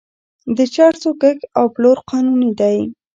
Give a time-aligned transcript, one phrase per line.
[0.57, 2.77] د چرسو کښت او پلور قانوني دی.